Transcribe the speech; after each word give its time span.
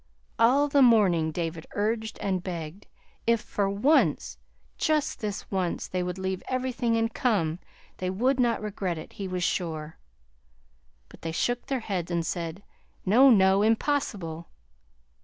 All 0.39 0.67
the 0.67 0.81
morning 0.81 1.31
David 1.31 1.67
urged 1.73 2.17
and 2.21 2.41
begged. 2.41 2.87
If 3.27 3.39
for 3.39 3.69
once, 3.69 4.39
just 4.79 5.19
this 5.19 5.51
once, 5.51 5.87
they 5.87 6.01
would 6.01 6.17
leave 6.17 6.41
everything 6.47 6.97
and 6.97 7.13
come, 7.13 7.59
they 7.97 8.09
would 8.09 8.39
not 8.39 8.63
regret 8.63 8.97
it, 8.97 9.13
he 9.13 9.27
was 9.27 9.43
sure. 9.43 9.99
But 11.07 11.21
they 11.21 11.31
shook 11.31 11.67
their 11.67 11.81
heads 11.81 12.09
and 12.09 12.25
said, 12.25 12.63
"No, 13.05 13.29
no, 13.29 13.61
impossible!" 13.61 14.47